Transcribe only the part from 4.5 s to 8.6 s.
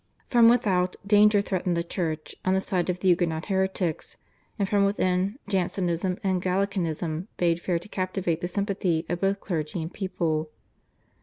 and from within, Jansenism and Gallicanism bade fair to captivate the